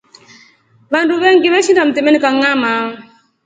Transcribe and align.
Vandu 0.93 1.15
vengi 1.23 1.47
veshinda 1.53 1.85
mtemeni 1.89 2.19
kangʼama. 2.23 2.71